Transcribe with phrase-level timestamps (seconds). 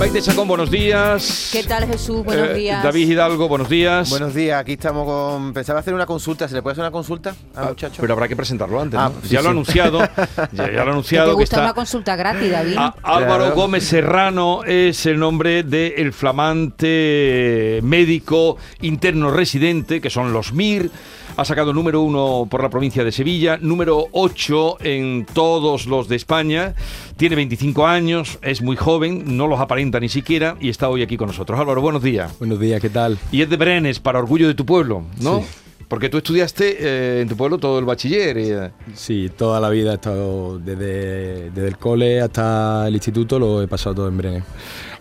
[0.00, 1.50] Maite Chacón, buenos días.
[1.52, 2.24] ¿Qué tal Jesús?
[2.24, 2.82] Buenos Eh, días.
[2.82, 4.08] David Hidalgo, buenos días.
[4.08, 5.52] Buenos días, aquí estamos con.
[5.52, 8.00] Pensaba hacer una consulta, ¿se le puede hacer una consulta al Ah, muchacho?
[8.00, 8.98] Pero habrá que presentarlo antes.
[8.98, 9.20] Ah, ¿no?
[9.22, 9.98] sí, ya lo ha anunciado.
[9.98, 10.08] ya,
[10.52, 11.64] ya lo ha ¿Qué anunciado te que gusta está.
[11.66, 12.76] una consulta gratis, David?
[12.78, 13.54] A- Álvaro Claro.
[13.54, 20.90] Gómez Serrano es el nombre del flamante médico interno residente, que son los MIR.
[21.36, 26.16] Ha sacado número uno por la provincia de Sevilla, número 8 en todos los de
[26.16, 26.74] España.
[27.16, 31.16] Tiene 25 años, es muy joven, no los aparenta ni siquiera y está hoy aquí
[31.16, 31.58] con nosotros.
[31.58, 32.38] Álvaro, buenos días.
[32.38, 33.18] Buenos días, ¿qué tal?
[33.32, 35.40] Y es de Brenes, para orgullo de tu pueblo, ¿no?
[35.40, 35.46] Sí.
[35.88, 38.38] Porque tú estudiaste eh, en tu pueblo todo el bachiller.
[38.38, 43.60] eh, Sí, toda la vida he estado desde, desde el cole hasta el instituto, lo
[43.60, 44.44] he pasado todo en Brenes.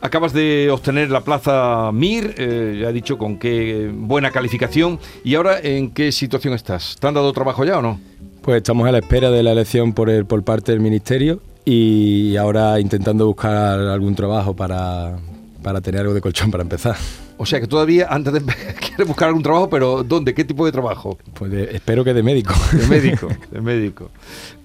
[0.02, 4.98] Acabas de obtener la plaza MIR, eh, ya he dicho con qué buena calificación.
[5.24, 6.96] ¿Y ahora en qué situación estás?
[7.00, 8.00] ¿Te han dado trabajo ya o no?
[8.42, 11.40] Pues estamos a la espera de la elección por, el- por parte del ministerio
[11.72, 15.17] y ahora intentando buscar algún trabajo para,
[15.62, 16.95] para tener algo de colchón para empezar.
[17.38, 18.42] O sea que todavía antes de
[18.80, 20.34] quieres buscar algún trabajo, pero ¿dónde?
[20.34, 21.17] ¿Qué tipo de trabajo?
[21.36, 22.53] Pues de- espero que de médico.
[22.73, 24.09] De médico, de médico.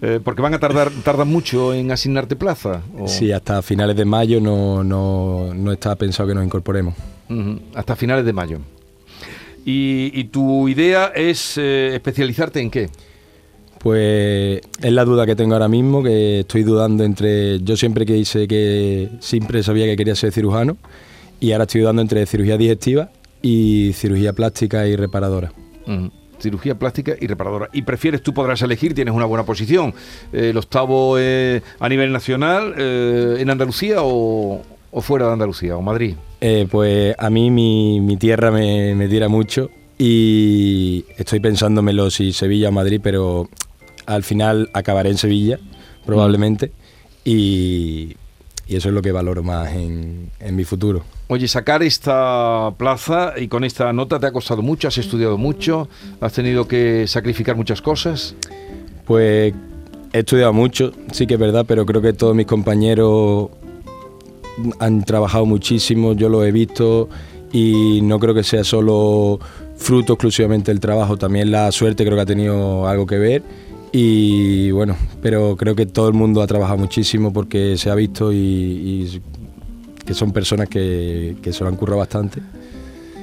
[0.02, 2.80] Eh, porque van a tardar, tardan mucho en asignarte plaza.
[2.98, 6.94] o- Sí, hasta finales de mayo no, no, no está pensado que nos incorporemos.
[7.74, 8.58] Hasta finales de mayo.
[9.64, 12.90] Y, y tu idea es eh, especializarte en qué?
[13.84, 17.60] Pues es la duda que tengo ahora mismo, que estoy dudando entre...
[17.60, 20.78] Yo siempre que hice que siempre sabía que quería ser cirujano
[21.38, 23.10] y ahora estoy dudando entre cirugía digestiva
[23.42, 25.52] y cirugía plástica y reparadora.
[25.86, 26.10] Ujú.
[26.38, 27.68] Cirugía plástica y reparadora.
[27.74, 29.92] ¿Y prefieres, tú podrás elegir, tienes una buena posición,
[30.32, 35.76] eh, el octavo eh, a nivel nacional eh, en Andalucía o, o fuera de Andalucía,
[35.76, 36.14] o Madrid?
[36.40, 42.32] Eh, pues a mí mi, mi tierra me, me tira mucho y estoy pensándomelo si
[42.32, 43.50] Sevilla o Madrid, pero
[44.06, 45.58] al final acabaré en Sevilla,
[46.04, 46.72] probablemente,
[47.24, 48.16] y,
[48.66, 51.02] y eso es lo que valoro más en, en mi futuro.
[51.28, 55.88] Oye, sacar esta plaza y con esta nota te ha costado mucho, has estudiado mucho,
[56.20, 58.34] has tenido que sacrificar muchas cosas.
[59.06, 59.54] Pues
[60.12, 63.48] he estudiado mucho, sí que es verdad, pero creo que todos mis compañeros
[64.78, 67.08] han trabajado muchísimo, yo lo he visto
[67.52, 69.40] y no creo que sea solo
[69.76, 73.42] fruto exclusivamente del trabajo, también la suerte creo que ha tenido algo que ver
[73.96, 78.32] y bueno, pero creo que todo el mundo ha trabajado muchísimo porque se ha visto
[78.32, 79.22] y, y
[80.04, 82.40] que son personas que, que se lo han currado bastante.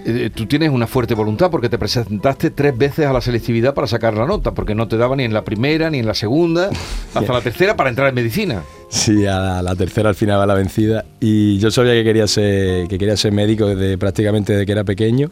[0.05, 3.85] Eh, tú tienes una fuerte voluntad porque te presentaste tres veces a la selectividad para
[3.85, 6.69] sacar la nota, porque no te daba ni en la primera ni en la segunda,
[7.13, 8.63] hasta la tercera para entrar en medicina.
[8.87, 11.03] Sí, a la, la tercera al final va la vencida.
[11.19, 14.85] Y yo sabía que quería ser, que quería ser médico desde prácticamente desde que era
[14.85, 15.29] pequeño.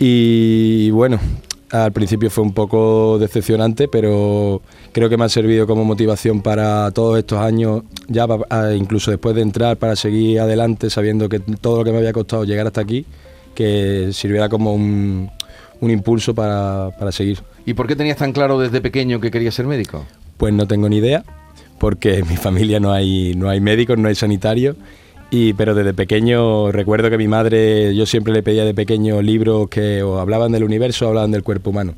[0.00, 1.20] Y bueno,
[1.70, 4.62] al principio fue un poco decepcionante, pero
[4.92, 8.26] creo que me ha servido como motivación para todos estos años, ya
[8.76, 12.44] incluso después de entrar, para seguir adelante, sabiendo que todo lo que me había costado
[12.44, 13.04] llegar hasta aquí,
[13.54, 15.30] que sirviera como un,
[15.80, 17.40] un impulso para, para seguir.
[17.64, 20.04] ¿Y por qué tenías tan claro desde pequeño que querías ser médico?
[20.36, 21.24] Pues no tengo ni idea,
[21.78, 24.76] porque en mi familia no hay, no hay médicos, no hay sanitarios.
[25.30, 29.68] Y, pero desde pequeño recuerdo que mi madre, yo siempre le pedía de pequeño libros
[29.68, 31.94] que o hablaban del universo o hablaban del cuerpo humano.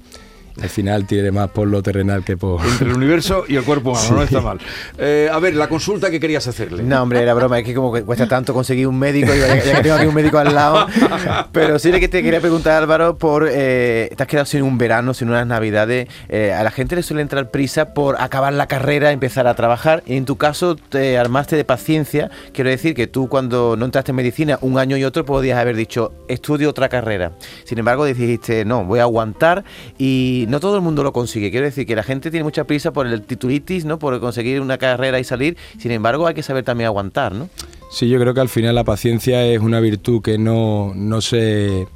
[0.62, 2.64] Al final tiene más por lo terrenal que por...
[2.64, 4.58] Entre el universo y el cuerpo humano, no está mal.
[4.96, 6.82] Eh, a ver, la consulta que querías hacerle.
[6.82, 9.62] No, hombre, era broma, es que como que cuesta tanto conseguir un médico, y ya,
[9.62, 10.86] ya que tengo aquí un médico al lado.
[11.52, 15.14] Pero sí que te quería preguntar, Álvaro, por eh, te has quedado sin un verano,
[15.14, 16.08] sin unas navidades.
[16.28, 20.02] eh, a la gente le suele entrar prisa por acabar la carrera, empezar a trabajar.
[20.06, 22.30] Y en tu caso te armaste de paciencia.
[22.52, 25.76] Quiero decir que tú cuando no entraste en medicina un año y otro podías haber
[25.76, 27.32] dicho, estudio otra carrera.
[27.64, 29.64] Sin embargo, dijiste, no, voy a aguantar
[29.98, 31.50] y no todo el mundo lo consigue.
[31.50, 33.98] Quiero decir que la gente tiene mucha prisa por el titulitis, ¿no?
[33.98, 35.56] Por conseguir una carrera y salir.
[35.78, 37.48] Sin embargo, hay que saber también aguantar, ¿no?
[37.90, 41.86] Sí, yo creo que al final la paciencia es una virtud que no, no se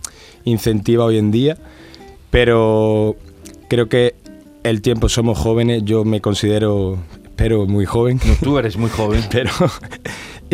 [0.45, 1.57] incentiva hoy en día,
[2.31, 3.17] pero
[3.69, 4.15] creo que
[4.65, 8.21] el tiempo somos jóvenes, yo me considero, espero, muy joven.
[8.43, 9.23] Tú eres muy joven.
[9.31, 9.51] pero,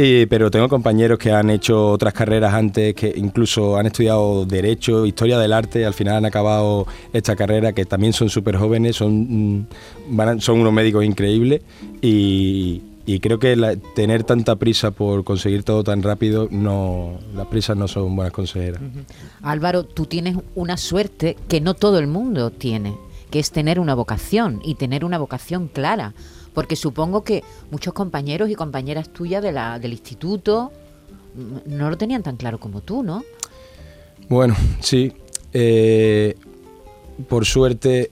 [0.00, 5.04] y- pero tengo compañeros que han hecho otras carreras antes, que incluso han estudiado Derecho,
[5.06, 9.58] Historia del Arte, al final han acabado esta carrera, que también son súper jóvenes, son,
[9.58, 9.66] mm,
[10.10, 11.62] van a- son unos médicos increíbles
[12.00, 12.82] y,
[13.20, 17.88] creo que la- tener tanta prisa por conseguir todo tan rápido, no, las prisas no
[17.88, 18.80] son buenas consejeras.
[19.42, 22.94] Álvaro, tú tienes una suerte que no todo el mundo tiene,
[23.30, 26.12] que es tener una vocación y tener una vocación clara.
[26.58, 30.72] Porque supongo que muchos compañeros y compañeras tuyas de la, del instituto
[31.66, 33.22] no lo tenían tan claro como tú, ¿no?
[34.28, 35.12] Bueno, sí.
[35.52, 36.34] eh,
[37.28, 38.10] por suerte,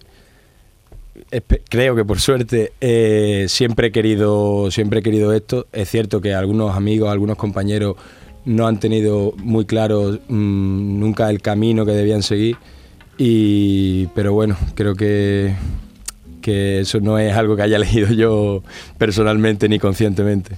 [1.69, 5.66] creo que por suerte, eh, siempre he querido, siempre he querido esto.
[5.72, 7.96] Es cierto que algunos amigos, algunos compañeros
[8.44, 12.56] no han tenido muy claro mm, nunca el camino que debían seguir.
[13.19, 15.52] Y, pero bueno, creo que,
[16.46, 18.62] que eso no es algo que haya elegido yo
[18.98, 20.56] personalmente ni conscientemente.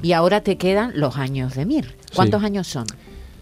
[0.00, 1.96] Y ahora te quedan los años de MIR.
[2.14, 2.46] ¿Cuántos Sí.
[2.46, 2.86] años son?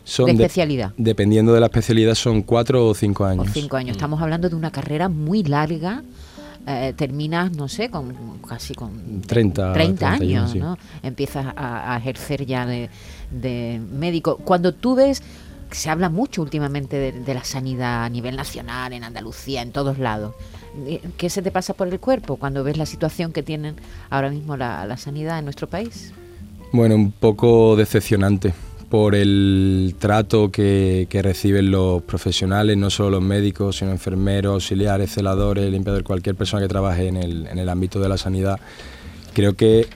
[0.04, 0.92] Son de de- especialidad.
[0.96, 3.48] dependiendo de la especialidad, son cuatro o cinco años.
[3.52, 3.92] Cinco años.
[3.96, 6.02] Estamos hablando de una carrera muy larga.
[6.66, 10.54] Eh, terminas, no sé, con casi con 30, 30 31, años.
[10.56, 10.78] ¿no?
[11.02, 12.88] Empiezas a, a ejercer ya de,
[13.30, 14.38] de médico.
[14.38, 15.22] Cuando tú ves,
[15.72, 19.98] se habla mucho últimamente de, de la sanidad a nivel nacional, en Andalucía, en todos
[19.98, 20.34] lados.
[20.86, 23.76] Eh, ¿Qué se te pasa por el cuerpo cuando ves la situación que tienen
[24.10, 26.12] ahora mismo la, sanidad en nuestro país?
[26.72, 28.54] Bueno, un poco decepcionante
[28.88, 35.70] por el trato que, reciben los profesionales, no solo los médicos, sino enfermeros, auxiliares, celadores,
[35.70, 38.58] limpiadores, cualquier persona que trabaje en el, en el ámbito de la sanidad.
[39.34, 39.86] Creo que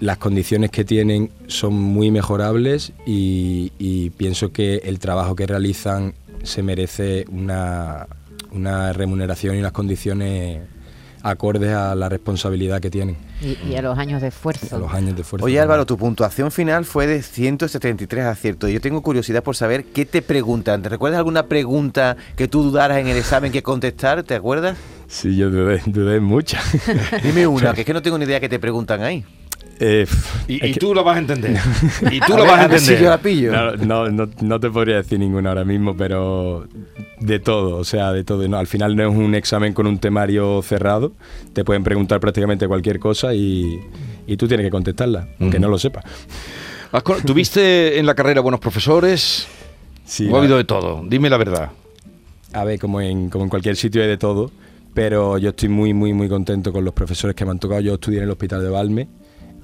[0.00, 6.62] las condiciones que tienen son muy mejorables y pienso que el trabajo que realizan se
[6.62, 8.06] merece una,
[8.56, 10.60] una remuneración y unas condiciones
[11.22, 14.76] acordes a la responsabilidad que tienen, Y, y a los años de esfuerzo.
[14.76, 15.44] a los años de esfuerzo.
[15.44, 18.70] Oye Álvaro, tu puntuación final fue de 173 aciertos.
[18.70, 20.82] Yo tengo curiosidad por saber qué te preguntan.
[20.82, 24.22] ¿Te recuerdas alguna pregunta que tú dudaras en el examen que contestar?
[24.22, 24.76] ¿Te acuerdas?
[25.08, 26.58] Sí, yo dudé, dudé mucho.
[27.24, 29.24] Dime una, que es que no tengo ni idea que te preguntan ahí.
[29.78, 30.06] Eh,
[30.48, 31.56] Y, es y que- tú lo vas a entender.
[32.10, 33.04] Y tú A lo ver, vas a ver si entender.
[33.04, 33.52] yo la pillo.
[33.52, 36.66] no, no, no, no te podría decir ninguna ahora mismo, pero
[37.20, 38.46] de todo, o sea, de todo.
[38.48, 41.12] No, al final no es un examen con un temario cerrado,
[41.52, 43.80] te pueden preguntar prácticamente cualquier cosa y,
[44.26, 46.04] y tú tienes que contestarla, aunque no lo sepas.
[47.24, 49.46] ¿Tuviste en la carrera buenos profesores?
[50.04, 51.02] Sí, ¿O ha habido de todo?
[51.06, 51.70] Dime la verdad.
[52.52, 54.50] A ver, como en, como en cualquier sitio hay de todo,
[54.94, 57.80] pero yo estoy muy, muy, muy contento con los profesores que me han tocado.
[57.80, 59.08] Yo estudié en el hospital de Valme,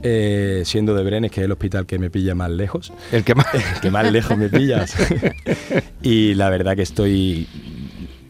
[0.03, 2.93] eh, siendo de Brenes, que es el hospital que me pilla más lejos.
[3.11, 3.47] El que más...
[3.83, 4.95] que más lejos me pillas.
[6.03, 7.49] y la verdad que estoy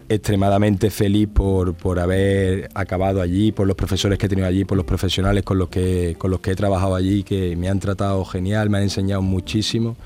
[0.09, 4.77] extremadamente feliz por, por haber acabado allí, por los profesores que he tenido allí, por
[4.77, 8.25] los profesionales con los que, con los que he trabajado allí, que me han tratado
[8.25, 9.97] genial, me han enseñado muchísimo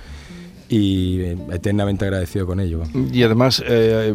[0.69, 2.83] y eh, eternamente agradecido con ello.
[3.13, 4.15] Y además, eh,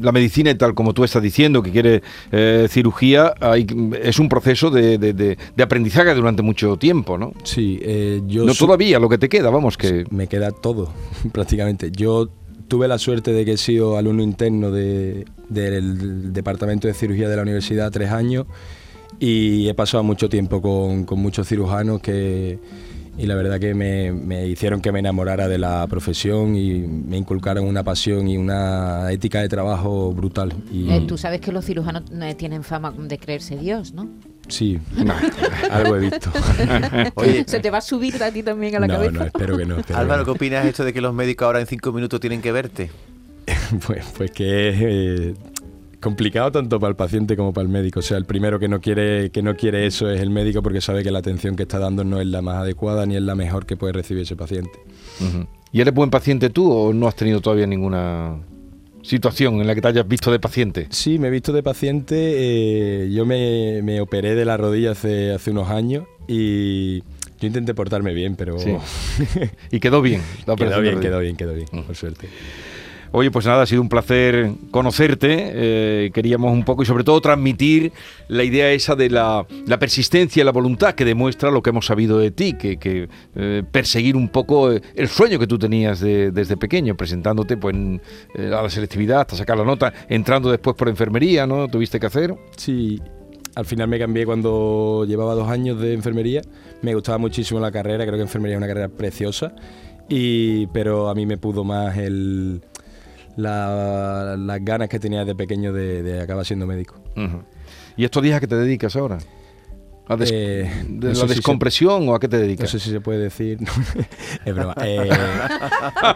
[0.00, 2.02] la medicina, tal como tú estás diciendo, que quiere
[2.32, 3.66] eh, cirugía, hay-
[4.02, 7.32] es un proceso de, de- de- de aprendizaje durante mucho tiempo, ¿no?
[7.44, 10.04] Sí, eh, yo no todavía, lo que te queda, vamos, que...
[10.10, 10.92] me queda todo,
[11.32, 11.90] prácticamente.
[11.90, 12.28] Yo
[12.68, 17.36] tuve la suerte de que he sido alumno interno de- del departamento de cirugía de
[17.36, 18.46] la universidad tres años
[19.18, 22.58] y he pasado mucho tiempo con, con muchos cirujanos que
[23.18, 27.16] y la verdad que me, me hicieron que me enamorara de la profesión y me
[27.16, 30.52] inculcaron una pasión y una ética de trabajo brutal.
[30.70, 34.08] Y Eh, Tú sabes que los cirujanos eh, tienen fama de creerse Dios, ¿no?
[34.48, 34.78] sí,
[35.70, 36.30] algo he visto.
[37.16, 39.12] Oye, Se te va a subir a ti también a la no, cabeza.
[39.12, 39.76] no, espero que no.
[39.80, 40.24] espero Álvaro.
[40.24, 42.90] ¿qué opinas de esto de que los médicos ahora en cinco minutos tienen que verte?
[43.86, 45.34] Pues, pues que es eh,
[46.06, 47.98] complicado tanto para el paciente como para el médico.
[47.98, 50.80] O sea, el primero que no quiere que no quiere eso es el médico porque
[50.80, 53.34] sabe que la atención que está dando no es la más adecuada ni es la
[53.34, 54.78] mejor que puede recibir ese paciente.
[55.72, 58.36] ¿Y eres buen paciente tú o no has tenido todavía ninguna
[59.02, 60.86] situación en la que te hayas visto de paciente?
[60.90, 62.14] Sí, me he visto de paciente.
[62.18, 67.00] eh, yo me, me operé de la rodilla hace, hace unos años y
[67.40, 68.76] yo intenté portarme bien, pero Sí.
[69.72, 70.22] Y quedó bien.
[70.46, 72.28] la quedó bien, quedó bien, quedó bien, por suerte.
[73.18, 75.36] Oye, pues nada, ha sido un placer conocerte.
[75.38, 77.90] eh, queríamos un poco y sobre todo transmitir
[78.28, 79.46] la idea esa de la,
[79.80, 84.16] persistencia y la voluntad que demuestra lo que hemos sabido de ti, que, eh, perseguir
[84.16, 88.68] un poco eh, el sueño que tú tenías de- desde pequeño, presentándote pues, a la
[88.68, 91.68] selectividad hasta sacar la nota, entrando después por enfermería, ¿no?
[91.68, 92.34] Tuviste que hacer.
[92.58, 93.00] Sí,
[93.54, 96.42] al final me cambié cuando llevaba dos años de enfermería.
[96.82, 99.54] Me gustaba muchísimo la carrera, creo que enfermería es una carrera preciosa,
[100.06, 102.60] y, pero a mí me pudo más el,
[103.36, 106.96] la- las ganas que tenía de pequeño de, de acabar siendo médico.
[107.96, 109.18] ¿Y estos días a qué te dedicas ahora?
[110.08, 112.42] ¿A des- Eh, de no la sé si se- descompresión o a qué te No
[112.42, 112.70] dedicas?
[112.70, 113.58] sé si se puede decir.
[114.44, 114.74] es broma.
[114.84, 115.10] Eh,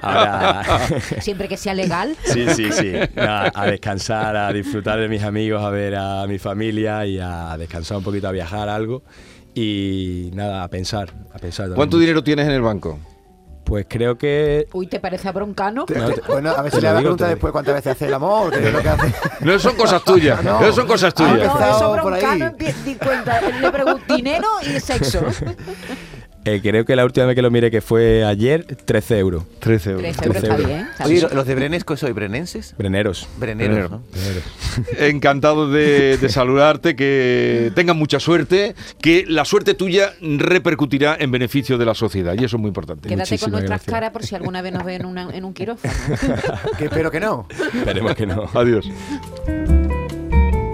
[0.03, 0.63] ahora-
[1.21, 2.17] Siempre que sea legal.
[2.25, 2.93] Sí, sí, sí.
[3.17, 7.97] A descansar, a disfrutar de mis amigos, a ver a mi familia y a descansar
[7.99, 9.03] un poquito, a viajar algo.
[9.55, 11.65] Y nada, a pensar, a pensar.
[11.65, 12.01] también ¿Cuánto mucho.
[12.03, 12.99] dinero tienes en el banco?
[13.65, 15.85] Pues creo que Uy, ¿te parece a broncano?
[15.85, 18.51] Te- te- bueno, a ver si le digo, lo después cuántas veces hace el amor,
[18.51, 19.15] que es lo que hace.
[19.41, 20.61] No son cosas tuyas, No.
[20.61, 21.55] no son cosas Ah, tuyas.
[21.55, 22.53] no, eso broncano
[22.85, 23.41] di cuenta.
[23.41, 25.21] Le pregunto dinero y sexo.
[26.47, 29.45] Eh, creo que la última vez que lo miré, que fue ayer, 13 euros.
[29.59, 30.03] 13 euros.
[30.03, 30.67] 13 euros está euros.
[30.67, 30.81] bien.
[30.91, 31.27] está Oye, bien.
[31.35, 32.75] ¿los de Brenesco soy brenenses?
[32.79, 33.29] Breneros.
[33.39, 34.03] Breneros, ¿no?
[34.99, 41.77] Encantado de, de saludarte, que tengas mucha suerte, que la suerte tuya repercutirá en beneficio
[41.77, 43.09] de la sociedad y eso es muy importante.
[43.09, 43.93] Quédate con nuestras gracias.
[43.95, 45.93] caras por si alguna vez nos ven en, una- en un quirófano.
[46.79, 47.47] Que espero que no.
[47.75, 48.49] Esperemos que no.
[48.55, 48.89] Adiós.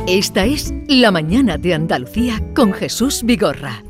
[0.06, 3.82] Esta es La mañana de Andalucía con Jesús Vigorra.